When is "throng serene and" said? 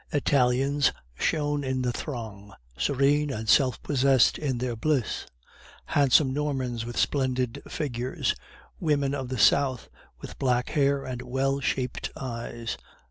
1.93-3.47